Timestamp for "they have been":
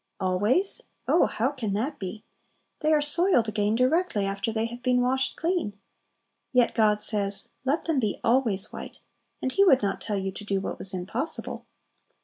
4.51-4.99